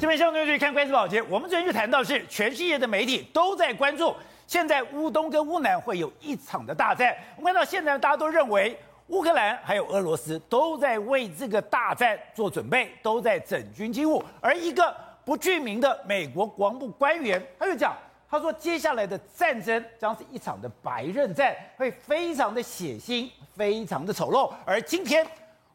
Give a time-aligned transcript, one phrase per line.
[0.00, 4.14] 这边相对对看关系保洁，我们昨天就谈到是全世界的媒体都在关注，
[4.46, 7.12] 现在乌东跟乌南会有一场的大战。
[7.36, 14.22] 我们看到现在大家都认为乌克兰还有俄罗斯都在为这个大战做准备，都在整军机务。
[14.40, 17.92] 而一个不具名的美国国防部官员他就讲，
[18.30, 24.54] 他说接下来的战争将是一场的白刃战，会非常的血腥，非常的丑陋。
[24.64, 25.26] 而今天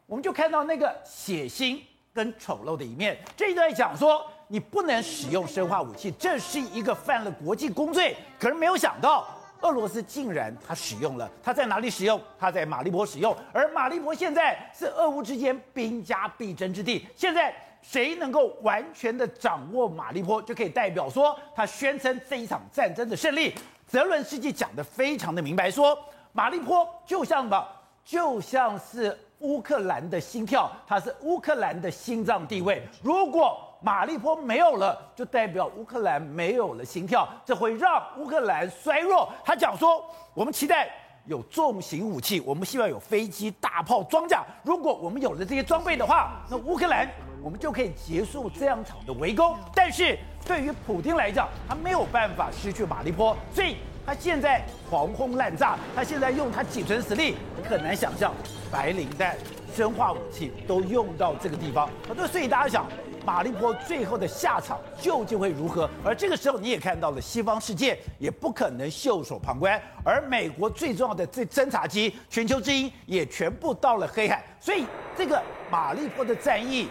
[0.06, 1.78] 我们就看到那个血腥。
[2.14, 8.16] 跟丑陋的一面，这一段讲说你不能使用生化武器，这是一个犯了国际公罪。
[8.38, 9.26] 可是没有想到，
[9.62, 12.20] 俄罗斯竟然他使用了，他在哪里使用？
[12.38, 17.04] 他在马利坡使用，而马利坡现在是俄乌之间兵家必争之地。
[17.16, 23.52] 现在谁能够完全的掌握马利坡，就可以代表说他宣称这一场战争的胜利。
[23.88, 25.98] 泽伦斯基讲得非常的明白，说
[26.30, 27.68] 马利坡就像吧，
[28.04, 29.18] 就像是。
[29.44, 32.82] 乌克兰的心跳，它是乌克兰的心脏地位。
[33.02, 39.30] 如果马利坡没有了，就代表乌克兰没有了心跳，这会让乌克兰衰弱。
[39.44, 40.90] 他讲说，我们期待
[41.26, 44.42] 有重型武器，我们希望有飞机、大炮、装甲。
[44.62, 47.06] 如果我们有了这些装备的话，那乌克兰
[47.42, 49.54] 我们就可以结束这样场的围攻。
[49.74, 53.76] 但是对于普京来讲，他没有办法失去马利坡，所以。
[54.06, 57.36] 他现在狂轰滥炸，他现在用他仅存实力，
[57.68, 58.34] 很难想象
[58.70, 59.34] 白磷弹、
[59.74, 61.88] 生化武器都用到这个地方。
[62.06, 62.86] 好的，所以大家想，
[63.24, 65.88] 马利坡最后的下场究竟会如何？
[66.04, 74.84] 而这个时候你也看到了，西方世界也不可能袖手旁观，而美国最重要的这侦察机全球之鹰也全部到了黑海，所以
[75.16, 76.88] 这个马利坡的战役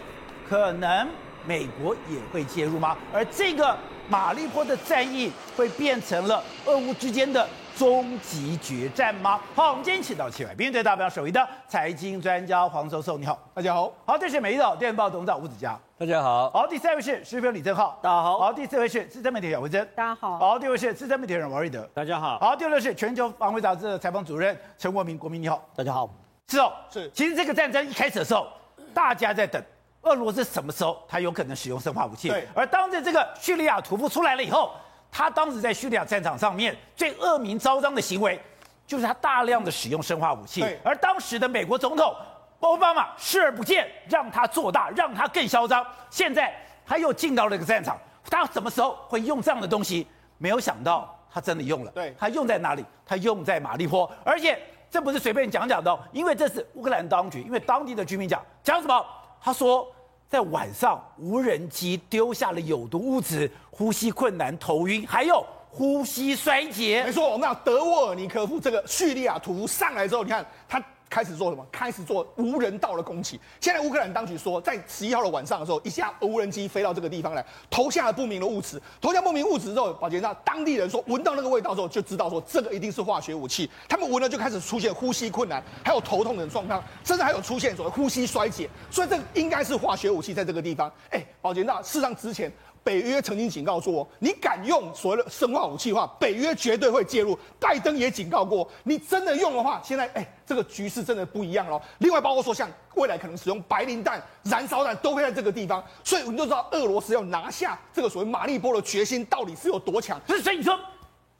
[0.48, 1.06] 可能。
[1.46, 2.96] 美国也会介入吗？
[3.12, 3.76] 而这个
[4.08, 9.40] 马利坡的战役会变成了俄乌之间的终极决战吗？
[9.54, 13.92] 好，我们今天请到七位，编队代表首位的财经专家黄教授，你好，大家好。
[14.06, 16.50] 好，这是美丽岛电报董事长吴子嘉，大家好。
[16.50, 18.38] 好，第三位是时评李正浩，大家好。
[18.38, 20.38] 好，第四位是资深媒体姚维珍，大家好。
[20.38, 22.38] 好，第五位是资深媒体人王瑞德，大家好。
[22.38, 26.08] 好，第六位是全球防卫杂志的采访主任陈国民，国民你好，大家好。
[26.46, 27.10] 是哦，是。
[27.12, 28.46] 其实这个战争一开始的时候，
[28.92, 29.60] 大家在等。
[30.04, 32.28] 俄罗斯什么时候他有可能使用生化武器？
[32.28, 32.46] 对。
[32.54, 34.72] 而当着这个叙利亚屠夫出来了以后，
[35.10, 38.40] 他当时在叙利亚战场上面最恶名昭彰的行为，
[38.86, 40.60] 就是他大量的使用生化武器。
[40.60, 40.78] 对。
[40.84, 42.14] 而当时的美国总统
[42.60, 45.86] 奥巴马视而不见，让他做大，让他更嚣张。
[46.10, 46.54] 现在
[46.86, 47.98] 他又进到了一个战场，
[48.30, 50.06] 他什么时候会用这样的东西？
[50.38, 51.90] 没有想到他真的用了。
[51.92, 52.14] 对。
[52.18, 52.84] 他用在哪里？
[53.06, 54.60] 他用在马利坡，而且
[54.90, 59.06] 这不是随便讲讲的，因为这是乌克兰当局，因为当地的居民讲讲什么？
[59.40, 59.86] 他说。
[60.34, 67.04] 在晚上，无人机丢下了有毒物质，呼吸困难、头晕，还有呼吸衰竭。
[67.04, 70.84] 没错，我们讲德沃尔尼科夫这个叙利亚屠夫上来之后，你看他。
[71.14, 71.64] 开始做什么？
[71.70, 73.38] 开始做无人道的攻击。
[73.60, 78.82] 现在乌克兰当局说，在十一号的晚上的时候，一架无人机飞到这个地方来，投下了不明的物质。
[79.00, 83.70] 投下不明物质之后，保洁那当地人说，闻到那个味道之后，就知道说这个一定是化学武器。
[83.88, 88.68] 他们闻了就开始出现呼吸困难，还有头痛的状况，甚至还有出现所谓呼吸衰竭。
[88.90, 90.92] 所以这应该是化学武器在这个地方。
[91.10, 92.52] 哎，保洁那事实上之前。
[92.84, 97.36] 北约曾经警告说，你敢用所谓的生化武器的话，北约绝对会介入。
[97.58, 101.80] 拜登也警告过，你真的用的话，现在哎，这个局势真的不一样了。
[101.98, 105.82] 另外，包括说像未来可能使用白磷弹、燃烧弹，都会在这个地方。
[106.04, 110.20] 所以我们就知道，俄罗斯要拿下这个所谓马利波的决心到底是有多强。
[110.26, 110.78] 所以你说，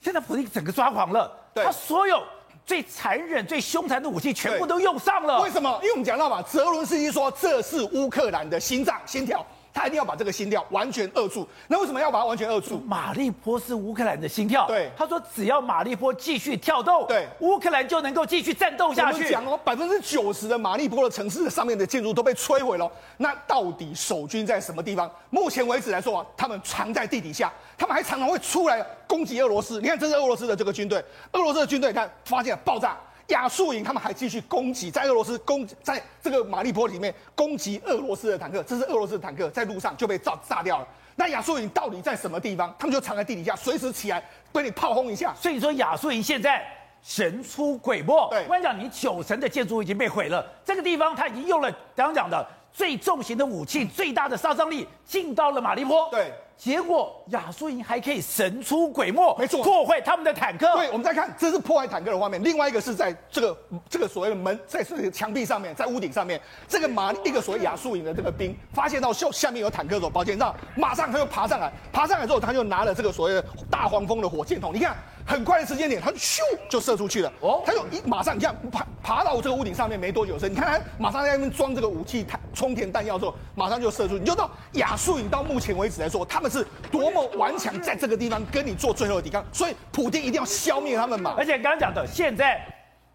[0.01, 2.23] 现在普丁整个抓狂了，对他所有
[2.65, 5.43] 最残忍、最凶残的武器全部都用上了。
[5.43, 5.79] 为什么？
[5.83, 9.45] 因为我们讲到嘛，泽伦斯基说这是乌克兰的心脏、心跳。
[9.75, 11.47] 他一定要把这个心跳完全扼住。
[11.67, 12.79] 那为什么要把它完全扼住？
[12.87, 14.69] 马利波是乌克兰的心跳。
[14.69, 19.17] 对，他说只要马利波继续跳动，对，乌克兰就能够继续战斗下去。
[19.17, 22.89] 我们讲哦，百分之九十的马利波的城市上面的建筑都被摧毁了。
[23.17, 25.11] 那到底守军在什么地方？
[25.31, 29.81] 目前为止来说啊，他们藏在地底下，他们还常常会出来攻击俄罗斯。
[29.81, 32.97] 你看，这是俄罗斯的这个军队，俄罗斯的军队，你看发现爆炸。
[33.29, 40.87] 亚速营他们还继续攻击，在俄罗斯攻，在这个马利坡里面攻击俄罗斯的坦克，这是俄罗斯的坦克在路上就被炸炸掉了。
[41.17, 42.75] 那亚速营到底在什么地方？
[42.79, 44.23] 他们就藏在地底下，随时起来
[44.53, 45.35] 被你炮轰一下。
[45.35, 46.63] 所以说亚速营现在
[47.03, 48.29] 神出鬼没。
[48.31, 50.45] 对，我跟你讲，你九成的建筑已经被毁了。
[50.65, 56.09] 这个地方他已经用了刚刚讲的最重型的武器，最大的杀伤力进到了马利坡。
[56.11, 56.33] 对。
[56.65, 60.67] 结果亚速营还可以神出鬼没，没错，破坏他们的坦克。
[60.77, 62.43] 对，我们再看，这是破坏坦克的画面。
[62.43, 74.73] 另外一个是在这个这个所谓的门，在这个墙壁上面，在屋顶上面，这个马一个所谓亚速营的这个兵发现到下下面有坦克的时候，保险上马上他就爬上来，爬上来之后他就拿了这个所谓的大黄蜂的火箭筒。
[74.73, 74.97] 你看
[75.27, 76.39] 很快的时间点，他就咻
[76.71, 77.31] 就射出去了。
[77.41, 82.25] 哦，他就一马上你看爬爬到这个屋顶上面没多久的，时候你看他马上在那边装这个武器，
[82.55, 84.21] 充填弹药之后，马上就射出去。
[84.21, 89.45] 你就知道亚速营到目前为止来说，他们是多么顽强，在这个地方跟你做最后的抵抗。
[89.53, 91.35] 所以普丁一定要消灭他们嘛。
[91.37, 92.61] 而且刚刚讲的，现在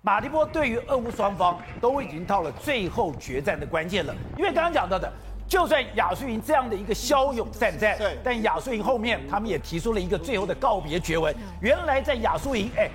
[0.01, 5.11] 马立波对于俄乌双方都已经到了最后决战的关键了，因为刚刚讲到的。
[5.49, 11.35] 就算亚速营这样的一个骁勇善战，对，但亚速营后面他们也提出了一个最后的告别绝文。
[11.59, 12.87] 原来在亚速营，哎，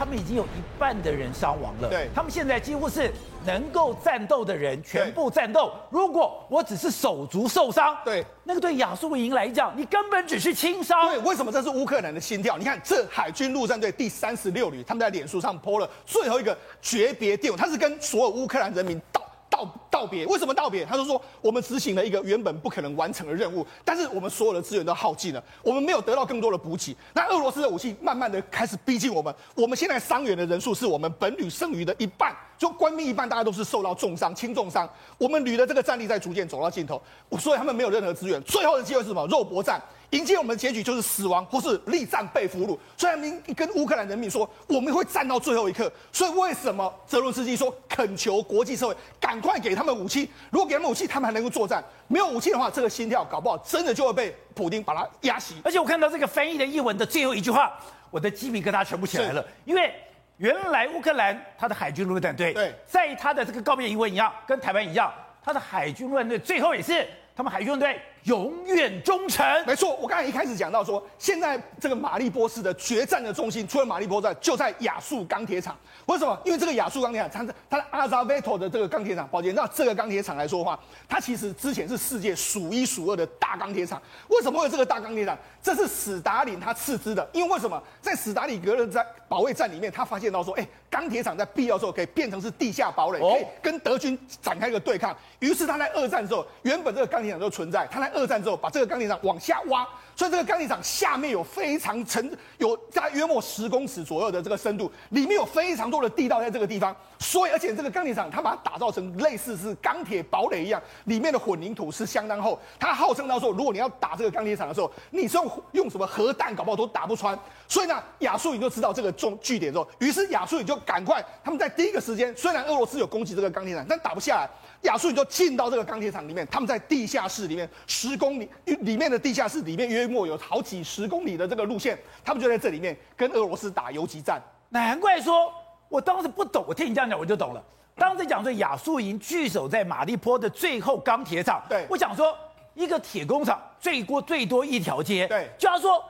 [0.00, 3.12] 他们已经有一半的人伤亡了，对，他们现在几乎是
[3.44, 5.70] 能够战斗的人全部战斗。
[5.90, 11.10] 如果我只是手足受伤，对，那个对亚速营来讲，你根本只是轻伤。
[11.10, 12.56] 对，为什么这是乌克兰的心跳？
[12.56, 19.19] 你看，这海军陆战队第三十六旅，他们在脸书上 po 了最后一个诀别电影，他是跟所有乌克兰人民道。
[19.60, 20.84] 道道别，为什么道别？
[20.84, 26.96] 他就说，我们执行了一个原本不可能完成的任务，但是我们所有的资源都耗尽了，我们没有得到更多的补给。
[27.12, 34.88] 那俄罗斯的武器慢慢的开始逼近我们，我们现在伤员的人数是我们本旅剩余的一半，就官兵一半，大家都是受到重伤、轻重伤。
[35.18, 37.00] 我们旅的这个战力在逐渐走到尽头，
[37.38, 38.42] 所以他们没有任何资源。
[38.42, 39.26] 最后的机会是什么？
[39.26, 39.80] 肉搏战。
[40.10, 42.76] 迎接我们的结局就是死亡，或是力战被俘虏。
[42.96, 50.28] 虽然民跟乌克兰人民说我们会战到最后一刻，所以为什么泽伦斯基说恳求国际社会赶快给他们武器？
[50.50, 55.54] 如果给他们武器，他们还能够作战；没有武器的话，这个心跳搞不好真的就会被普京把它压死。
[55.62, 57.72] 而且我看到这个翻译的译文的最后一句话，
[58.10, 59.94] 我的鸡皮疙瘩全部起来了，因为
[60.38, 65.12] 原来乌克兰他的海军陆战队对，在他的这个告别仪文一样，跟台湾一样，
[65.44, 67.06] 他的海军陆战队最后也是。
[67.32, 69.46] 他们海军队永远忠诚。
[69.66, 75.76] 没错，我刚才一开始讲到说，现在这个马利波斯的决战的中心，除了马利波在，就在亚速钢铁厂。
[76.06, 76.38] 为什么？
[76.44, 80.78] 因为这个亚速钢铁厂，它它的阿扎维托的这个钢铁厂，抱歉，那这个钢铁厂来说的话，
[81.08, 84.00] 它其实之前是世界数一数二的大钢铁厂。
[84.28, 85.36] 为什么会有这个大钢铁厂？
[85.62, 87.28] 这是史达林他斥资的。
[87.32, 87.82] 因为为什么？
[88.00, 95.16] 在史达林格勒在保卫战里面，他发现到说，哎，钢铁厂在必要时候可以变成是地下堡垒，可以跟德军展开一个对抗。
[95.38, 97.86] 于是他在二战之后，原本这个钢铁厂就存在。
[97.86, 99.86] 他在二战之后把这个钢铁厂往下挖，
[100.20, 106.94] 所以这个钢铁厂下面有非常沉，有在约莫十公尺左右的这个深度，里面有非常多的地道在这个地方。
[107.18, 112.60] 所以，而且这个钢铁厂它把它打造成类似是钢铁堡垒一样，里面的混凝土是相当厚。
[112.78, 117.38] 它号称到说，如果你要打这个钢铁厂的时候，你是用用什么核弹，搞不好都打不穿。
[117.66, 124.50] 所以呢，亚速营就知道这个重据点之后，于是亚速营就赶快，他们在第一个时间，虽然俄罗斯有攻击这个钢铁厂，但打不下来。
[124.82, 134.42] 亚速营就进到这个钢铁厂里面，他们在地下室里面十公里里面的地下室里面约莫有好几十公里的这个路线，他们就在这里面跟俄罗斯打游击战。
[134.70, 135.52] 难怪说，
[135.88, 137.62] 我当时不懂，我听你这样讲我就懂了。
[137.94, 142.34] 当时讲说亚速营据守在马利坡的最后钢铁厂，对，我想说
[142.74, 146.02] 一个铁工厂最多最多一条街，对，就要说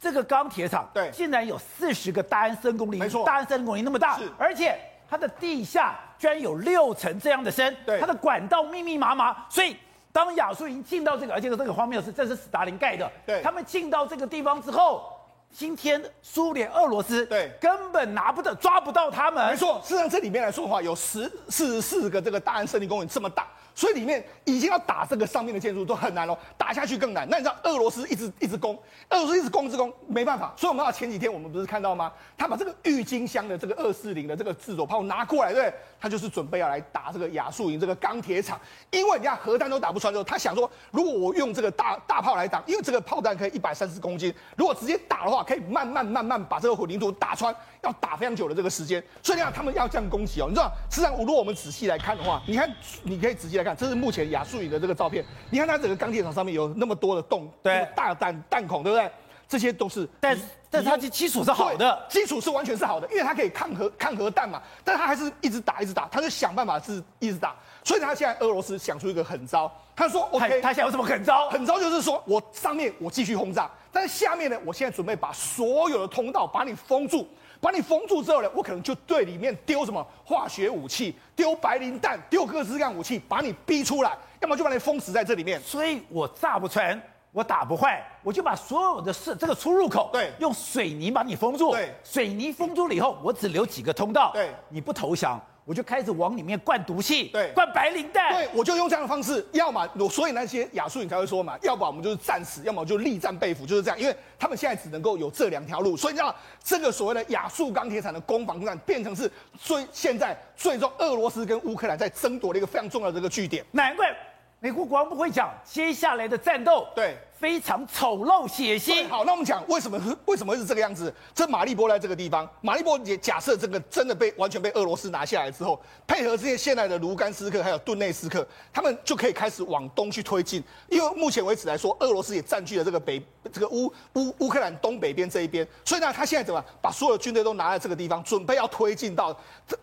[0.00, 4.78] 这个钢铁厂，对，竟然有四十个大安森公里，没错，大安森公里那么大，而且。
[5.08, 9.76] 它的地下居然有六层这样的深，对，它的管道密密麻麻，所以
[10.12, 15.10] 当亚速营进到这个，而且这个荒谬的是，这是斯大林盖的，对，他们进到这个地方之后，
[15.50, 19.50] 今天苏联、俄罗斯对根本拿不得、抓不到他们。
[19.50, 23.46] 没错，事实上这里面来说的话，有十四十四个这个大安森林公园这么大。
[23.74, 27.28] 所以里面已经要打这个上面的建筑都很难了，打下去更难。
[27.28, 28.78] 那你知道俄罗斯一直一直攻，
[29.10, 30.54] 俄罗斯一直攻，一直攻，没办法。
[30.56, 32.12] 所以我们要前几天我们不是看到吗？
[32.38, 38.60] 他把这个郁金香的这个二四零的这个自走炮拿过来，对，他就是准备要来打这个亚速营这个钢铁厂。
[38.92, 47.52] 因为你看核弹都打不穿之后，他想说，如果我用这个大大炮来挡，因为这个炮弹可以一百三十公斤，如果直接打的话，可以慢慢慢慢把这个混凝土打穿，
[47.82, 49.02] 要打非常久的这个时间。
[49.20, 53.63] 所以你看他们要这样攻击哦，你知道，实际上如果我们仔细来看的话，你看你可以仔细来。
[53.64, 55.24] 看，这是目前亚速营的这个照片。
[55.50, 59.10] 你看它整个钢铁厂上面有那么多的洞，对，大弹弹孔，对不对？
[59.46, 60.36] 这些都是，但
[60.70, 64.60] 但是它的基础是好的，基础是完全是好的，因为它可以抗核抗核弹嘛。
[64.82, 67.54] 但是它还是一直打，一直打，它就想办法是一直打。
[67.84, 71.50] 所以他现在俄罗斯想出一个狠招，他说：“OK，他想有什么狠招？
[71.50, 77.28] 狠招就是说我上面我继续轰炸，但是下面呢，我现在准备把所有的通道把你封住。”
[77.64, 85.58] 把你封住之后呢，我可能就对里面丢什么化学武器、丢白磷弹、丢各式各样武器，把你逼出来，要么就把你封死在这里面。
[85.62, 87.00] 所以我炸不穿，
[87.32, 91.70] 我打不坏，我就把所有的是这个出入口，对，用水泥把你封住。
[91.70, 94.30] 对，水泥封住了以后，我只留几个通道。
[94.34, 95.40] 对，你不投降。
[95.64, 113.64] 我就开始往里面灌毒气，对，灌白磷弹，对，我就用这样的方式，要么我所以那些亚速营才会说嘛，要不然我们就是战死，要么就力战被俘，就是这样，因为他们现在只能够有这两条路，所以你知道这个所谓的亚速钢铁厂的攻防战变成是最现在最终俄罗斯跟乌克兰在争夺的一个非常重要的这个据点。
[113.72, 114.14] 难怪
[114.60, 119.08] 美国国防部会讲，接下来的战斗对非常丑陋血腥。
[119.08, 121.12] 好，那我们讲为什么为什么会是这个样子？
[121.34, 130.62] 这马利波在这个地方，马利波也假设这个真的被完全被俄罗斯拿下来之后，配合这些现在的卢甘斯克还有顿内斯克，他们就可以开始往东去推进。
[130.88, 133.22] 因为目前为止来说，俄罗斯也占据了这个北
[133.52, 139.36] 这个乌乌乌克兰东北边这一边，所以呢，他现在怎么把所有的军队都拿在这个地方，准备要推进到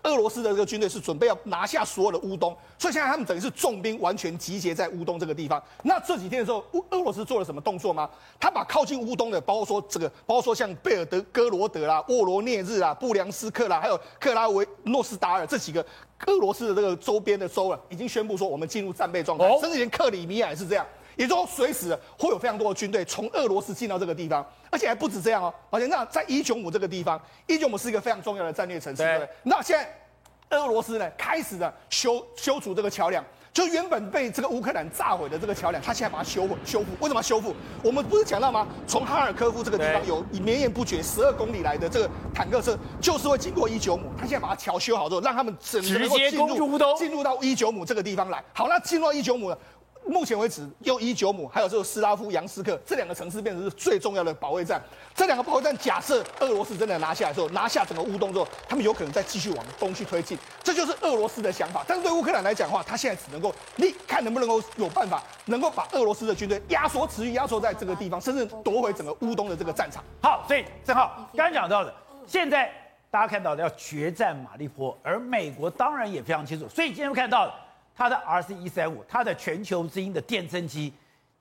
[0.03, 4.71] 俄罗斯的这个军队是准备要拿下所有的乌东，所以现在他们等于是重兵完全集结。
[4.71, 8.09] 在乌东这个地方，那这几天的时候，俄俄罗斯做了什么动作吗？
[8.39, 15.85] 他把靠近乌东的，包括说这个，包括说像贝尔德哥罗德啦、沃罗涅日啊、布良斯克啦，还有克拉维诺斯达尔这几个
[16.27, 20.85] 俄罗斯的这个周边的州啊，已经宣布说我们进入战备状态，甚至连克里米亚也是这样，
[21.17, 29.29] 也就是说随时会有非常多的军队从俄罗斯进到这个地方，而且还不止这样哦，而且那在伊久姆这个地方，伊久姆是一个非常重要的战略城市，对不对？
[29.43, 33.23] 那现在俄罗斯呢，开始呢修修筑这个桥梁。
[33.53, 36.85] 就原本被这个乌克兰炸毁的这个桥梁，他现在把它修复修复。
[37.01, 37.53] 为什么修复？
[37.83, 38.65] 我们不是讲到吗？
[38.87, 44.09] 从哈尔科夫这个地方有绵延不绝十二公里来的这个坦克车，就是会经过伊久姆。
[44.17, 48.41] 他现在把它桥修好之后，让他们整个能够进入进入到伊久姆这个地方来。
[48.53, 49.57] 好，那进入到伊久姆了。
[50.05, 54.81] 目前为止，用伊久姆还有这个斯拉夫扬斯克这两个城市变成是最重要的保卫战。
[55.15, 60.37] 这两个保卫战，假设俄罗斯真的拿下来之后，拿下整个乌东之后，他们有可能再继续往东去推进。
[60.63, 61.85] 这就是俄罗斯的想法。
[61.87, 70.03] 但是对乌克兰来讲的话，他现在只能够你看能不能够有办法，能够把俄罗斯的军队压缩，持续压缩在这个地方，甚至夺回整个乌东的这个战场。
[70.21, 71.93] 好，所以正好刚刚讲到的，
[72.25, 72.71] 现在
[73.09, 76.67] 大家看到的要决战马利坡，而美国当然也非常清楚。
[76.67, 77.53] 所以今天看到的。
[78.01, 80.91] 它的 RC 一三五，它的全球之鹰的电侦机，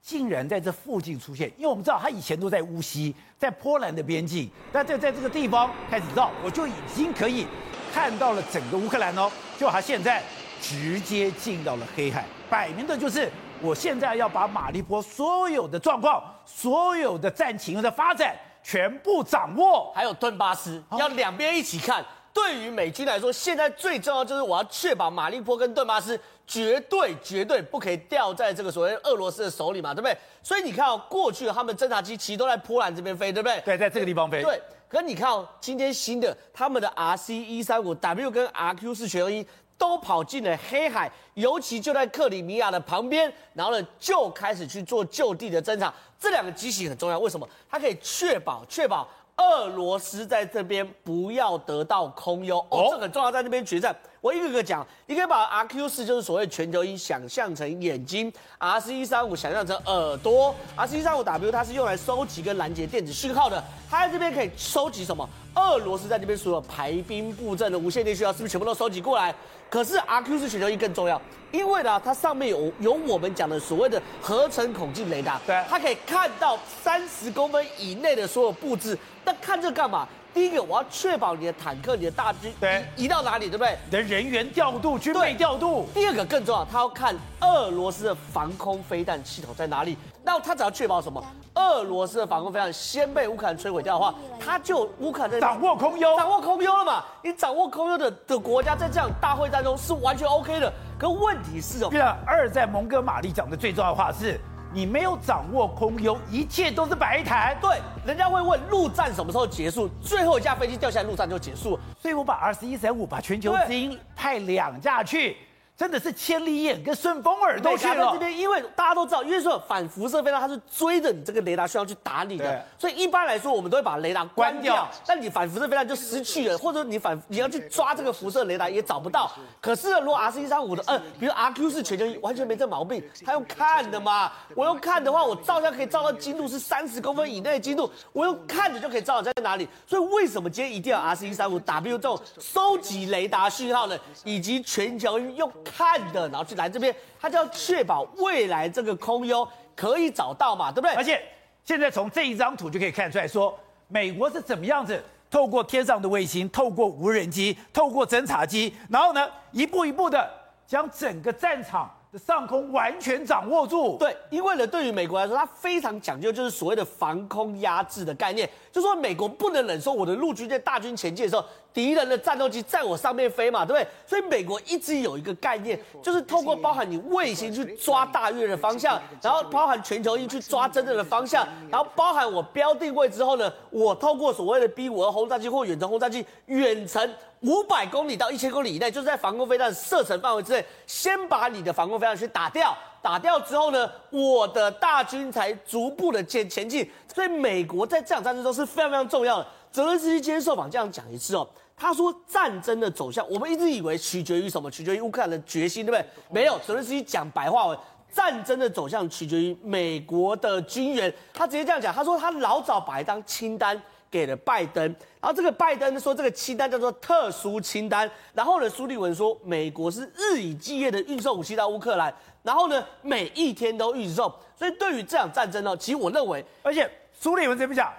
[0.02, 1.50] 竟然在这附近出现。
[1.56, 7.46] 因为我们知道，它以前都在乌西，在波兰的边境，但在在这个地方开始造，我就已经可以
[7.94, 9.32] 看到了整个乌克兰哦。
[9.58, 10.22] 就它现在
[10.60, 22.04] 直接进到了黑海，摆明的就是我现在要把马利波所有的状况、所有的战情的发展全部掌握，还有顿巴斯，要两边一起看。
[22.32, 26.18] 对于美军来说，现在最重要就是我要确保马利波跟顿巴斯
[26.50, 30.16] 绝对绝对不可以掉在这个所谓俄罗斯的手里嘛，对不对？
[30.42, 33.60] 所以你看哦，过去他们侦察机其实都在波兰这边飞，对不对？
[33.60, 34.42] 对，在这个地方飞。
[34.42, 39.46] 对，可是你看哦，今天新的他们的 RC 一三五 W 跟 RQ 四全球鹰
[39.78, 45.94] 都跑进了黑海，尤其就在克里米亚的旁边，然后呢就开始去做就地的侦察。
[46.18, 47.48] 这两个机型很重要，为什么？
[47.70, 49.08] 它可以确保确保。
[49.40, 52.58] 俄罗斯在这边不要得到空优。
[52.68, 53.96] 哦，这很重要，在那边决战。
[54.20, 65.26] 我一个个讲，你可以把 R Q 四就是所谓全球鹰想象成眼睛，R C 一三五想象成耳朵，R C 一三五 W 它是用来收集跟拦截电子讯号的，它在这边可以收集什么？
[65.54, 69.34] 俄罗斯在这边所有排兵布阵的无线电讯号是不是全部都收集过来？
[69.68, 71.20] 可是 R Q 四全球一更重要，
[71.52, 78.98] 因为呢，它上面有有我们讲的所谓的合成孔径雷达，对，它可以看到三十公分以内的所有布置。
[79.24, 80.08] 那看这干嘛？
[80.32, 83.76] 第一个，我要确保你的坦克、你的大军对移到哪里，对不对？
[83.86, 85.88] 你的人员调度、军备调度。
[85.92, 89.96] 第二个更重要，它要看俄罗斯的防空飞弹系统在哪里。
[90.30, 91.20] 那他只要确保什么？
[91.54, 97.04] 俄罗斯的防空飞弹先被乌克兰摧毁掉的话，他就乌克兰在掌握空优，掌握空优了嘛？
[97.20, 100.72] 你掌握空优的的国家，在这样大会战中是完全 OK 的。
[100.96, 101.90] 可问题是哦，
[102.24, 104.40] 二在蒙哥马利讲的最重要的话是。
[104.72, 107.58] 你没有掌握空优，一切都是白谈。
[107.60, 109.88] 对，人家会问陆战什么时候结束？
[110.00, 111.76] 最后一架飞机掉下来，陆战就结束。
[112.00, 115.38] 所以我把 R 十一三五把全球之鹰派两架去。
[115.80, 118.10] 真的是千里眼跟顺风耳都去了。
[118.12, 124.86] 这边，因为大家都知道，因为说反辐射飞弹它是追着你这个雷达讯号去打你的，所以一般来说我们都会把雷达关掉。
[125.06, 129.32] 但你反辐射飞弹就失去了，或者你反你要去抓这个辐射雷达也找不到。
[129.58, 134.30] 可是呢，如果 R C 一三五的，呃，比如 R Q 是全球鹰完全没这毛病，他用看的嘛。
[134.54, 139.66] 我用看的话，我照相可以照到精度是三十公分以内的精度，我用看着就可以照到在哪里。
[139.86, 143.98] 所以为什么今天一定要 R C 一三五 W 这种收集雷达讯号呢？
[144.24, 149.46] 以及全球鹰用看的，然后去来这边，他就要确保未来这个空优
[149.76, 150.94] 可以找到嘛，对不对？
[150.94, 151.22] 而且
[151.64, 160.28] 现在从这一张图就可以看出来说，美国是怎么样子透过天上的卫星，透过无人机，透过侦察机，然后呢，一步一步的
[160.66, 163.96] 将整个战场的上空完全掌握住。
[163.98, 171.44] 对，因为呢，对于美国来说，它非常讲究就是所谓的防空压制的概念，就是说美国不能忍受我的陆军在大军前进的时候。
[171.72, 173.88] 敌人的战斗机在我上面飞嘛，对不对？
[174.06, 192.76] 所以美国一直有一个概念，就是透过包含你卫星去抓大月的方向，然后包含全球鹰去抓真正的方向，然后包含我标定位之后呢，我透过所谓的 B 五二轰炸机或远程轰炸机远程五百公里到一千公里以内，就是在防空飞弹射程范围之内，先把你的防空飞弹去打掉。
[193.02, 196.86] 打掉之后呢，我的大军才逐步的前前进。
[197.14, 199.46] 所以美国在这场战争中是非常非常重要的。
[199.72, 201.48] 泽连斯基今天受访这样讲一次哦，
[201.80, 204.70] 他说战争的走向，我们一直以为取决于什么？
[204.70, 206.06] 取决于乌克兰的决心，对不对？
[206.28, 207.78] 没有，泽伦斯基讲白话文，
[208.12, 211.12] 战争的走向取决于美国的军援。
[211.32, 213.80] 他直接这样讲，他说他老早把一张清单。
[214.10, 214.84] 给了拜登，
[215.20, 227.92] 然后这个拜登说这个清单叫做特殊清单，然后呢，苏利文说美国是日以继夜的运送武器到乌克兰，然后呢，每一天都运送，所以对于这场战争呢，其实我认为，而且苏利文这边讲，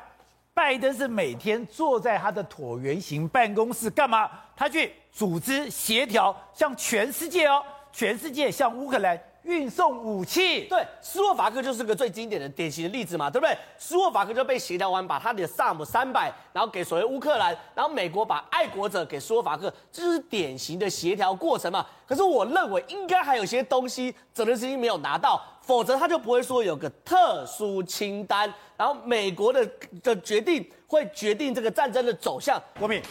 [0.62, 4.30] 拜登是每天坐在他的椭圆形办公室干嘛？
[4.56, 9.20] 他去组织协调，向全世界哦，全世界向乌克兰。
[9.44, 13.58] 运送武器，对，斯洛伐克就是个最经典的典型的例子嘛，对不对？
[13.78, 21.86] 斯洛伐克就被协调完，把他的萨姆三百，然后给所谓乌克兰，然后美国把爱国者给斯洛伐克，这就是典型的协调过程嘛。
[22.06, 29.68] 可是我认为应该还有些东西泽连斯基没有拿到，否则他就不会说有个特殊清单，然后美国的
[30.04, 32.62] 的决定会决定这个战争的走向。
[32.78, 33.02] 国民，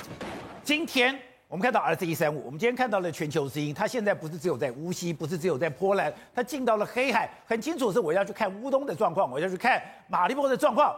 [0.62, 1.29] 今天。
[1.50, 10.94] 我们看到 RC 一三五，我们今天看到了全球之鹰，它现在不是只有在乌西，不是只有在波兰，它进到了黑海，很清楚是我要去看乌东的状况，我要去看马利波的状况，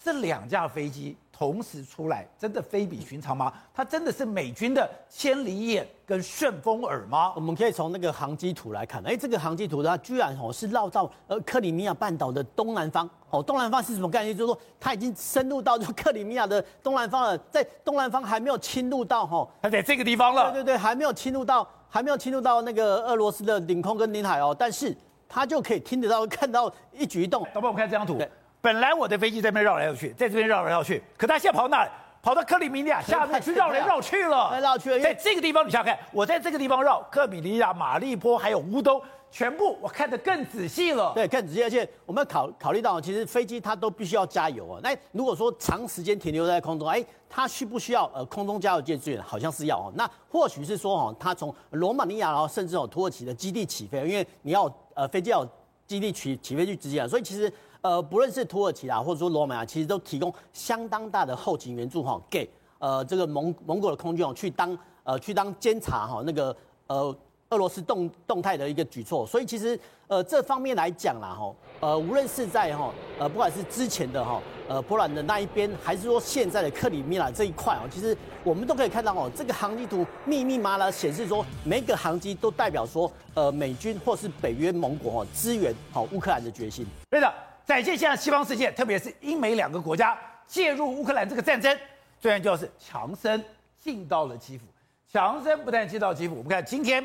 [0.00, 1.16] 这两架飞机。
[1.36, 3.52] 同时出来，真的非比寻常吗？
[3.74, 7.34] 它真的是美军的千里眼跟旋风耳吗？
[7.36, 14.34] 我们可以从那个航机图来看，哎，这个航机图它居然哦是绕到呃克里米亚半岛的东南方，哦，东南方是什么概念？
[14.34, 20.50] 就是说它已经深入到就克里米亚的东南方了，在东南方还没有侵入到哈，它在这个地方了。
[20.52, 24.96] 对对对，还没有侵入到，还没有侵入到那个俄罗斯的领空跟领海哦，但是
[25.28, 27.46] 它就可以听得到、看到一举一动。
[27.52, 28.18] 导播，我们看这张图。
[28.66, 31.88] 本来我的飞机在那边绕来绕去，在这边绕来绕去，可他现在跑到哪？
[32.20, 34.98] 跑到克里米亚下面去绕来绕去了，绕去了。
[34.98, 41.12] 在这个地方，你想想看，我在这个地方绕克里米亚、马利波还有乌东，全部我看得更仔细了。
[41.14, 44.80] 对，更仔细，而且我们要考考虑到，其实飞机它都必须要加油啊。
[44.82, 49.22] 那如果说长时间停留在空中，哎，它需不需要呃空中加油舰支援？
[49.22, 49.92] 好像是要哦。
[49.94, 55.46] 那或许是说哦，它从罗马尼亚然后甚至有土耳其的基地起飞，因为你要呃飞机要
[55.86, 57.52] 基地起起飞去直接啊，所以其实。
[57.82, 66.56] 呃，不论是土耳其啊，或者说罗马啊，其实都提供相当大的后勤援助哈，给呃这个蒙蒙古的空军哦去当呃去当监察哈那个
[66.88, 67.16] 呃
[67.50, 86.84] 俄罗斯动动态的一个举措，所以其实呃这方面来讲啦哈，呃无论是在哈呃不管是之前的哈呃波兰的那一边，还是说现在的克里米亚这一块哦，其实我们都可以看到哦，这个航机图密密麻麻显示说，每个航机都代表说呃美军或是北约盟国哦支援好乌克兰的决心。
[87.08, 87.32] 对的。
[87.66, 91.76] 展现现在西方世界，特别是英美两个国家介入乌克兰这个战争，
[92.20, 93.44] 最然就是强森
[93.76, 94.64] 进到了基辅。
[95.12, 97.04] 强森不但进到基辅，我们看今天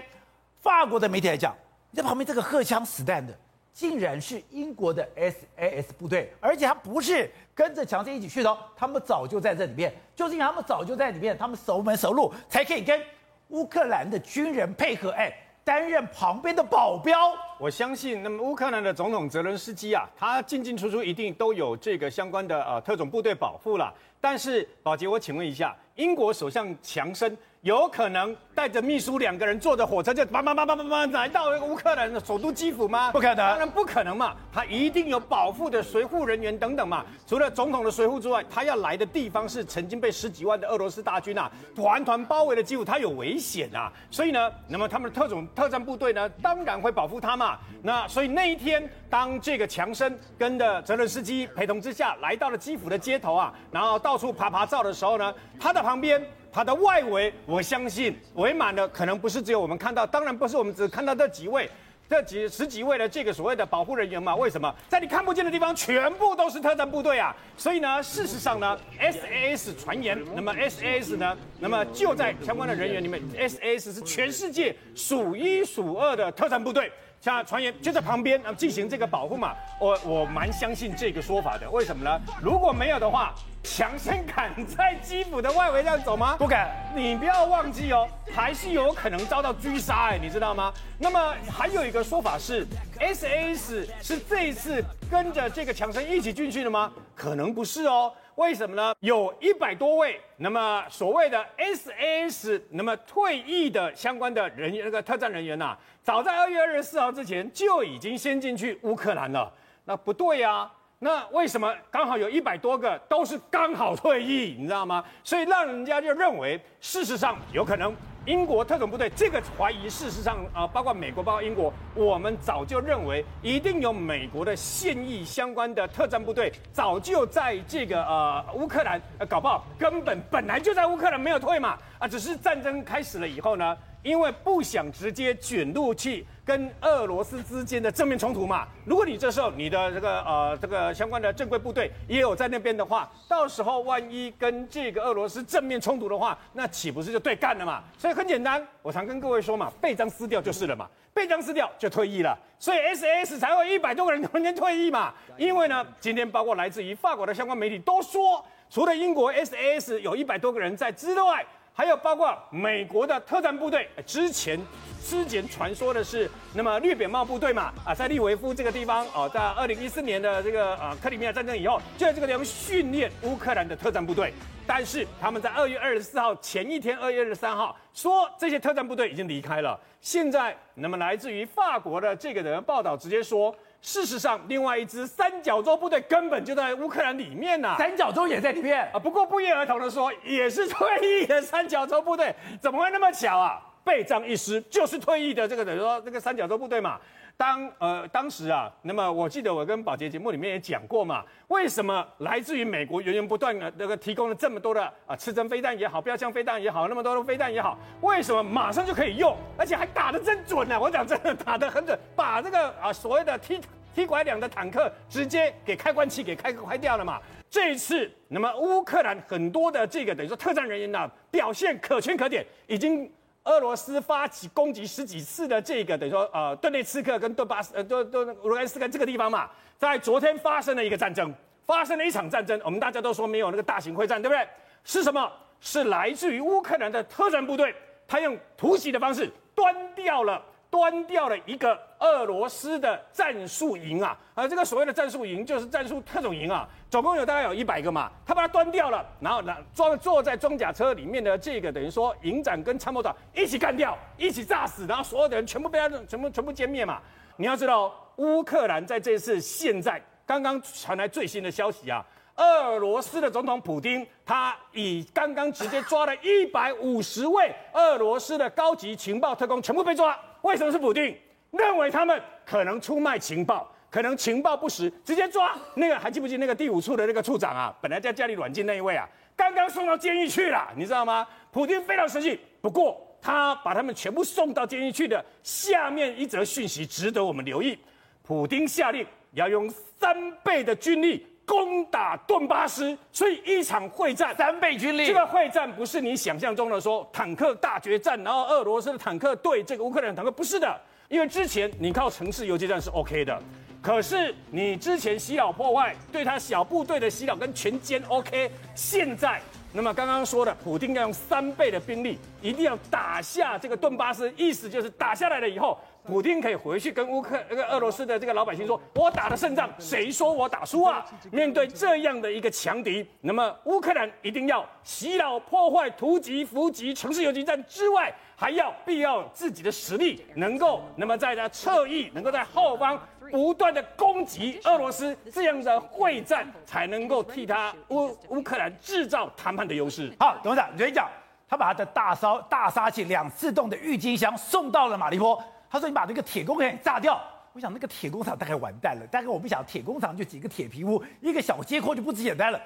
[0.60, 1.56] 法国的媒体来讲，
[1.90, 3.36] 你在旁边这个荷枪实弹的，
[3.74, 13.02] 竟然是英国的 SAS 部队，而且他不是跟着强森一起去的，他们早就在这里面，就是因为他们早就在里面，他们熟门熟路，才可以跟
[13.48, 15.10] 乌克兰的军人配合。
[15.10, 15.34] 哎。
[15.64, 23.94] 担任旁边的保镖，我相信，那么乌克兰的总统泽伦斯基啊，他进进出出一定都有这个相关的呃特种部队保护了。
[24.20, 27.38] 但是，宝杰，我请问一下，英国首相强生。
[27.62, 33.12] 有可能带着秘书两个人坐着火车就叭叭叭叭叭叭来到乌克兰的首都基辅吗？
[33.12, 34.36] 不可能，当然不可能嘛！
[34.52, 37.06] 他一定有保护的随护人员等等嘛。
[37.28, 43.94] 除了总统的随护之外，他要来的地方是曾经被十几万的俄罗斯大军啊团团包围的基辅，他有危险啊。
[44.10, 47.60] 所以呢，那么他们的特种特战部队呢，当然会保护他嘛。
[47.84, 56.26] 那所以那一天，当这个强生跟着泽伦斯基陪同之下来到了基辅的街头啊，然后到处爬爬照的时候呢，他的旁边。
[56.54, 61.70] 它的外围，我相信围满的可能不是只有我们看到，当然不是我们只看到这几位，
[62.10, 64.36] 这几十几位的这个所谓的保护人员嘛？
[64.36, 67.34] 为什么在你看不见的地方全部都是特战部队啊？
[67.58, 76.92] 所以呢，事实上呢，SAS 传言，那么 SAS 呢，那么就在相关的人员里面，SAS 是全世界数一数二的特战部队。
[77.22, 81.70] 像传言就在旁边啊，进行这个保护嘛，我我蛮相信这个说法的。
[81.70, 82.20] 为什么呢？
[82.42, 86.36] 如果没有的话，强生敢在基辅的外围这样走吗？
[86.38, 86.70] 不敢。
[86.96, 90.74] 你不要忘记哦，还是有可能遭到狙杀哎，你知道吗？
[90.98, 92.66] 那么还有一个说法是
[93.00, 96.92] ，SAS 是这一次跟着这个强生一起进去的吗？
[97.16, 98.12] 可能不是哦。
[98.36, 98.96] 为什么呢？
[99.02, 109.52] 有一百多位，那么所谓的 SAS，那么退役的相关的人员，那个特战人员呐、啊，早在二月二十四号之前就已经先进去乌克兰了。
[109.86, 115.04] 那不对呀、啊，那为什么刚好有一百多个都是刚好退役， 你知道吗？
[115.24, 117.92] 所以让人家就认为，事实上有可能
[118.28, 138.68] 英国特种部队这个怀疑，事实上啊，包括美国，包括英国，我们早就认为一定有美国的现役相关的特战部队，早就在这个呃乌克兰，呃搞不好根本本来就在乌克兰没有退嘛，啊，只是战争开始了以后呢，因为不想直接卷入去跟俄罗斯之间的正面冲突嘛。
[138.84, 147.84] 如果你这时候你的这个呃这个相关的正规部队也有在那边的话，到时候万一跟这个俄罗斯正面冲突的话，那岂不是就对干了嘛？
[147.98, 152.38] 所以很简单，我常跟各位说嘛，背章撕掉就是了嘛，背章撕掉就退役了。
[152.58, 155.14] 所以 SAS 才会一百多个人突然间退役嘛。
[155.38, 161.46] 因为呢，今天包括来自于法国的相关媒体都说，除了英国 SAS 有一百多个人在之外。
[161.74, 164.60] 还有包括美国的特战部队，之前
[165.02, 174.34] 之前传说的是，那么绿扁帽部队嘛，啊，在利维夫这个地方哦，在二零一四年的这个呃克里米亚战争以后，就在这个地方训练乌克兰的特战部队。
[174.68, 179.80] 但是他们在二月二十四号前一天，二月二十三号说这些特战部队已经离开了。
[180.02, 183.56] 现在那么来自于法国的这个人报道直接说。
[183.82, 189.00] 事实上，另外一支三角洲部队根本就在乌克兰里面呐、啊，三角洲也在里面啊。
[189.00, 193.60] 不过不约而同的说，也是退役的三角洲部队，怎么会那么巧啊？
[193.84, 197.00] 备战一师就是退役的这个等于说那个三角洲部队嘛。
[197.42, 213.60] 当呃当时啊，那么我记得我跟宝杰节目里面也讲过嘛，为什么来自于美国源源不断的那个提供了这么多的啊刺针飞弹也好，标枪飞弹也好，那么多的飞弹也好，为什么马上就可以用，而且还打得真准呢、我讲真的打得很准，把这个啊所谓的踢
[213.96, 217.20] 踢拐两的坦克直接给开关器给开开掉了嘛。
[217.50, 223.12] 这一次，那么乌克兰很多的这个等于说特战人员呢表现可圈可点，已经。
[223.44, 231.34] 俄罗斯发起攻击十几次的这个，等于说，呃，顿内茨克跟顿巴斯，呃，顿顿卢甘斯克这个地方嘛，在昨天发生了一个战争，
[231.66, 232.60] 发生了一场战争。
[232.64, 234.48] 我们大家都说没有那个大型会战，对不对？
[234.84, 235.32] 是什么？
[235.60, 237.76] 是来自于乌克兰的特战部队，
[238.08, 240.42] 他用突袭的方式端掉了。
[240.72, 257.00] 端掉了一个俄罗斯的战术营啊，而这个所谓的战术营就是战术特种营啊，总共有大概有一百个嘛，他把它端掉了，然后呢装坐在装甲车里面的这个等于说营长跟参谋长一起干掉，一起炸死，然后所有的人全部被他全部全部歼灭嘛。
[257.38, 262.06] 你要知道，乌克兰在这次现在刚刚传来最新的消息啊。
[262.38, 270.18] 俄罗斯的总统普丁，他以刚刚直接抓了一百五十位俄罗斯的高级情报特工，全部被抓。
[270.42, 271.16] 为什么是普丁？
[271.52, 275.54] 认为他们可能出卖情报，可能情报不实，直接抓。
[275.76, 277.76] 那个还记不记得那个第五处的那个处长啊？
[277.82, 281.28] 本来在家里软禁那一位啊，刚刚送到监狱去了，你知道吗？
[281.52, 282.40] 普京非常生气。
[282.62, 287.78] 不过他把他们全部送到监狱去的下面一则讯息值得我们留意：
[288.24, 291.28] 普京下令要用三倍的军力。
[291.44, 295.08] 攻打顿巴斯，所以一场会战三倍军力。
[295.08, 300.80] 这个会战不是你想象中的说坦克大决战，然后俄罗斯的坦克对这个乌克兰的坦克，不是的。
[301.12, 303.38] 因为之前你靠城市游击战是 OK 的，
[303.82, 309.42] 可是你之前洗脑破坏，对他小部队的洗脑跟全歼 OK，现在
[309.74, 315.78] 那么刚刚说的，普丁要用三倍的兵力，一定要打下这个顿巴斯，意思就是打下来了以后。
[316.04, 333.00] 普丁可以回去跟乌克那个俄罗斯的这个老百姓说：“我打的胜仗，谁说我打输啊？”面对这样的一个强敌，那么乌克兰一定要洗脑、破坏、突击、伏击、城市游击战之外，还要必要自己的实力能够，那么在他侧翼，能够在后方
[333.30, 340.12] 不断的攻击俄罗斯，这样的会战才能够替他乌乌克兰制造谈判的优势。
[340.20, 341.08] 好，董事长，你讲，
[341.48, 345.40] 他把他的大烧大杀器两自动的郁金香送到了马利波。
[345.70, 347.22] 他说：“你把那个铁工给炸掉。”
[347.54, 349.06] 我想那个铁工厂大概完蛋了。
[349.12, 352.60] 大概我们想，铁工厂就几个铁皮屋，一个小街口就不止简单了。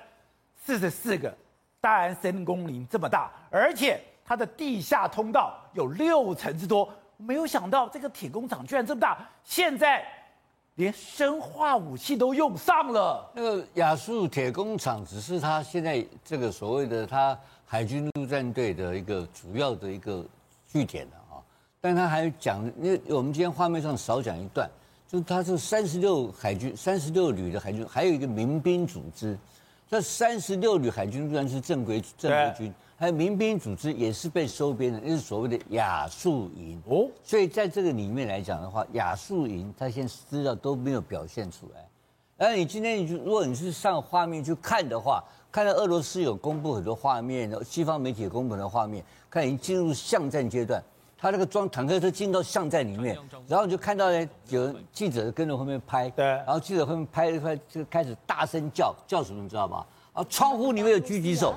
[0.55, 1.35] 四十四个，
[1.81, 6.89] 大安森林林这么大，而且它的地下通道有六层之多。
[7.17, 10.03] 没有想到这个铁工厂居然这么大，现在
[10.73, 13.31] 连生化武器都用上了。
[13.33, 20.25] 那个亚速铁工厂只是它现在这个所谓的它海军陆战队的一个主要的一个
[20.67, 21.11] 据点了。
[21.79, 24.67] 但他还讲，因为我们今天画面上少讲一段，
[25.07, 29.37] 就是他是三十六海军三十六旅的海军，还有一个民兵组织，
[29.87, 37.07] 这三十六旅海军虽然是正规正规军，还有民兵组织也是被收编的，那是所谓的亚速营哦。
[37.23, 41.85] 所以在这个里面来讲的话，亚速营他现在资料都没有表现出来。
[42.37, 50.81] 而你今天你如果你是上画面去看的话，看到俄罗斯有公布很多画面，西方媒体公布的画面，看已经进入巷战阶段。
[51.17, 59.85] 他那个装坦克车进到巷战里面，然后你就看到呢，有记者跟着后面拍，对，然后记者后面拍一拍就开始大声叫，叫什么你知道吗？
[60.15, 61.53] 啊，窗户里面有狙击手，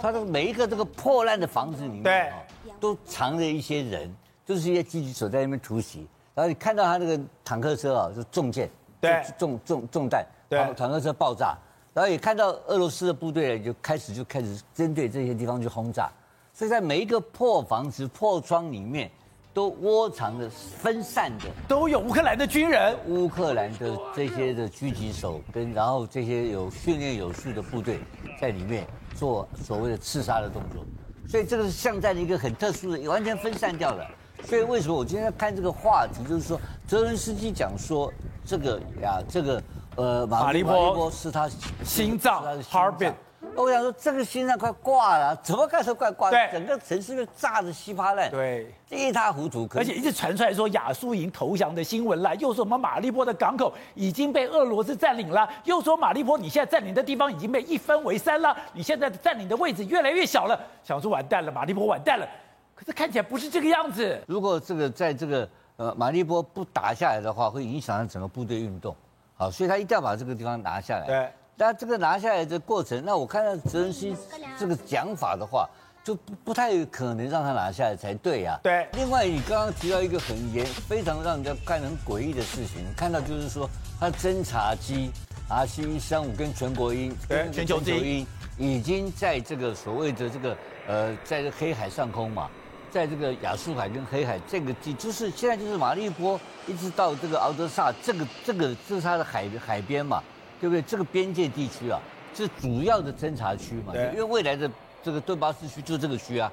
[0.00, 2.32] 他的每一个这个破烂的房子里面，对，
[2.80, 4.12] 都藏着一些人，
[4.46, 11.54] 就是一些狙击手在那边突袭，然后你看到他那个坦克车啊，就中箭，对，中中中弹，对，坦克车爆炸，
[11.92, 16.10] 然后也看到俄罗斯的部队就开始就开始针对这些地方去轰炸。
[16.54, 19.10] 所以在每一个破房子、破窗里面，
[19.58, 27.98] 都窝藏的分散的，都有乌克兰的军人，乌克兰的这些的狙击手跟然后这些有训练有素的部队
[28.40, 30.86] 在里面做所谓的刺杀的动作。
[31.26, 34.06] 所以这个是巷战的一个很特殊的，完全分散掉了。
[34.44, 38.12] 所以为什么我今天要看这个话题，就是说泽伦斯基讲说
[38.44, 39.62] 这个呀，这个
[39.96, 41.50] 呃马利波是他
[41.84, 43.12] 心脏，Harbin。
[43.54, 46.30] 我想说，这个心脏快挂了，怎么看都快挂？
[46.30, 49.68] 了，整个城市被炸得稀巴烂，对，一塌糊涂。
[49.76, 62.26] 而且一直传出来说亚速营投降的新闻啦，又说我们马利波的港口已经被俄罗斯占领了，又说马利波你现在占领的地方已经被一分为三了，你现在占领的位置越来越小了，想说完蛋了，马利波完蛋了。
[62.74, 64.20] 可是看起来不是这个样子。
[64.26, 68.94] 如果这个在这个呃马利波不打下来的话，会影响整个部队运动。
[69.36, 71.06] 好，所以他一定要把这个地方拿下来。
[71.06, 71.28] 对。
[71.60, 74.16] 那这个拿下来的过程，那我看到泽连斯基
[74.56, 75.68] 这个讲法的话，
[76.04, 78.62] 就不不太可能让他拿下来才对呀、啊。
[78.62, 78.86] 对。
[78.92, 83.68] 另外，你刚刚提到一个很严、非常让人家看很诡异的事情，看到就是说，
[83.98, 85.10] 他侦察机
[85.50, 88.24] RC-135 跟全国鹰、跟，全球鹰
[88.56, 92.48] 已经在这个所谓的这个呃，在这黑海上空嘛，
[92.88, 100.22] 在这个亚速海跟黑海这个地，就是现在就是马利波一直到这个敖德萨这个这个这是它的海海边嘛。
[100.60, 100.82] 对不对？
[100.82, 102.00] 这个边界地区啊，
[102.34, 103.92] 是主要的侦察区嘛。
[103.92, 104.10] 对。
[104.12, 104.70] 因为未来的
[105.02, 106.50] 这个顿巴斯区就是这个区啊，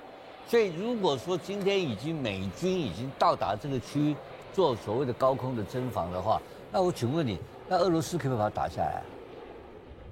[0.47, 4.15] 所以如果说今天已经美军已经到达这个区
[4.53, 6.41] 做所谓的高空的侦防的话，
[6.71, 9.01] 那我请问你，那俄罗斯可不可以把它打下来？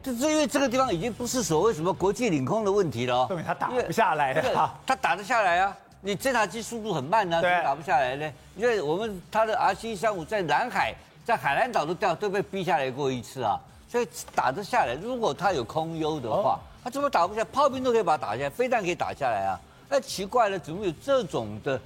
[0.02, 3.26] 就是因为这个地方已经不是所谓什么国际领空的问题了哦。
[3.30, 4.70] 对，他打不下来的。
[4.86, 5.78] 他打得下来啊？
[6.02, 8.30] 你侦察机速度很慢呢，怎么打不下来呢？
[8.58, 13.58] 因为我们他的 RC-135 在南海、在海南岛都掉都被逼下来过一次啊。
[13.94, 17.46] 所以打得下来，如果他有空优的话，他怎么打不下？
[17.54, 19.60] 炮兵都可以把它打下来，飞弹可以打下来啊！
[19.88, 21.80] 那奇怪了，怎么有这种的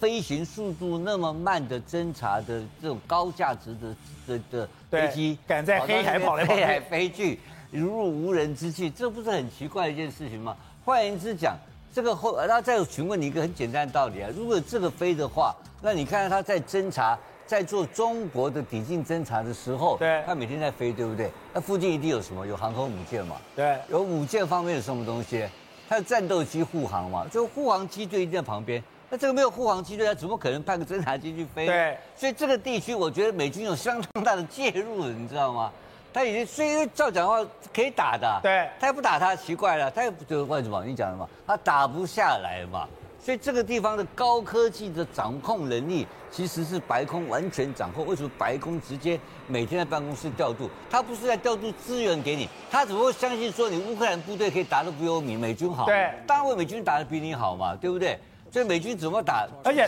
[0.00, 3.94] 飞行速度那么慢的侦察的这种高价值的
[4.26, 7.38] 的的飞机，敢在黑海跑来跑去，飞去，
[7.70, 10.56] 如入无人之境，这不是很奇怪的一件事情吗？
[10.82, 11.54] 换言之讲，
[11.92, 17.18] 这个后，那再询问你一个很简单的道理啊，如果这个飞的话，那你看看他在侦察。
[17.50, 21.28] 在做中国的抵近侦察的时候，对，他每天在飞，对不对？
[21.52, 22.46] 那附近一定有什么？
[22.46, 23.34] 有航空母舰嘛？
[23.56, 25.44] 对，有母舰方面有什么东西？
[25.88, 27.26] 它有战斗机护航嘛？
[27.28, 28.80] 就护航机队一定在旁边。
[29.08, 31.66] 那这个没有护航机队，他怎么可能派个侦察机去飞？
[31.66, 35.72] 对，所以这个地区，我觉得美军有相当大的介入，你知道吗？
[36.12, 40.84] 他已经，所以照讲的话可以打的，对，他也不打他，奇怪了，他也不就为什么？
[40.84, 42.86] 你讲的嘛，他打不下来嘛。
[43.22, 48.06] 所以这个地方的高科技的掌控能力，其实是白宫完全掌控。
[48.06, 50.70] 为什么白宫直接每天在办公室调度？
[50.88, 55.84] 他不是在调度资源给你，他只不过相信说你乌克兰部队可以打得比我们美军好？
[55.84, 58.18] 对，当然，美军打得比你好嘛，对不对？
[58.50, 59.46] 所以美军怎么打？
[59.62, 59.86] 而且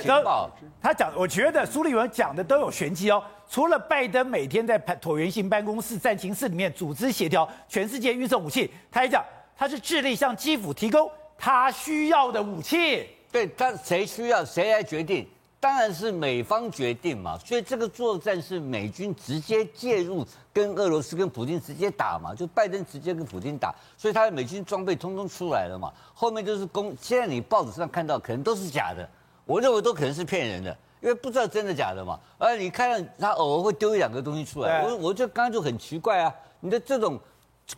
[0.80, 3.20] 他讲，我觉得苏立文讲的都有玄机哦。
[3.48, 9.24] 除了拜登每天在椭圆形办公室、战情室里面组织协调全世界运送武器，他还讲
[9.56, 13.08] 他是致力向基辅提供他需要的武器。
[13.32, 15.26] 对，他谁需要谁来决定？
[15.58, 17.38] 当然是美方决定嘛。
[17.38, 22.34] 所以这个作战是美军直接介入，跟俄罗斯、跟普京直接打嘛。
[22.34, 25.90] 就拜登直接跟普京打，所以他的美军装备通通出来了嘛。
[26.12, 29.08] 后面就是公，现在你报纸上看到可能都是假的，
[29.46, 32.20] 我认为都可能是骗人的，因为不知道真的假的嘛。
[32.36, 37.18] 而你看到他偶尔会丢一两个东西出来，我我就刚刚就很奇怪啊，你的这种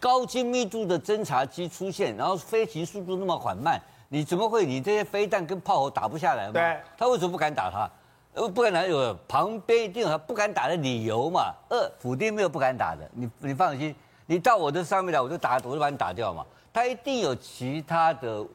[0.00, 3.80] 高精密度的侦察机出现，然后飞行速度那么缓慢。
[4.14, 4.64] 你怎么会？
[4.64, 6.52] 你这些飞弹跟炮火打不下来吗？
[6.52, 7.90] 对，他为什么不敢打他？
[8.34, 11.52] 呃，不敢打有旁边一定有他不敢打的理由嘛。
[11.68, 13.92] 二，普丁没有不敢打的，你你放心，
[14.26, 16.46] 你到我这上面来，我就打，我就把你打掉嘛。
[16.72, 18.46] 他一定有其他的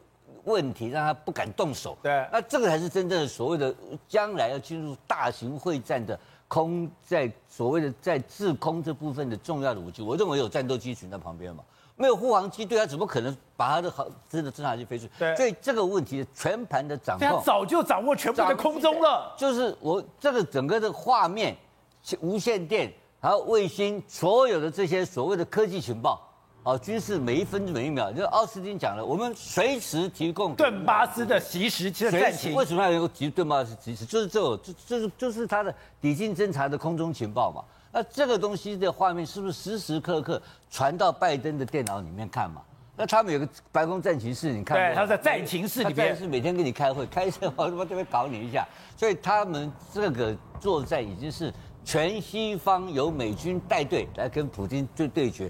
[0.45, 1.97] 问题让他不敢动手。
[2.01, 3.75] 对，那这个才是真正的所谓的
[4.07, 6.17] 将来要进入大型会战的
[6.49, 10.01] 空，在所谓的在制空这部分的重要的武器。
[10.01, 11.63] 我认为有战斗机群在旁边嘛。
[11.95, 15.11] 没有护航机，对他怎么可能把他的航真的侦察机飞出去？
[15.19, 19.35] 对，所以这个问题全盘的掌控，他早就掌握全部在空中了。
[19.37, 21.53] 就是我这个整个的画面、
[22.21, 26.25] 无线电还有卫星，所有的这些所谓的科技情报，
[26.69, 32.53] 哦，军事每一分每一秒，就是奥斯汀讲了，我们随时提供顿巴斯的袭击的战情。
[32.53, 34.05] 为什么要有个提顿巴斯及时？
[34.05, 37.63] 就是这种，就就是就是他的抵近侦察的空中情报嘛。
[37.91, 42.61] 那这个东西的画面是不是时时刻刻传到拜登的电脑里面看嘛？
[42.95, 48.63] 那他们有个白宫战情室，你看对，他在战情室里面，是每天跟你开会，开车我他妈这边搞你一下。
[48.95, 51.51] 所以他们这个作战已经是
[51.83, 55.49] 全西方由美军带队来跟普京对对决。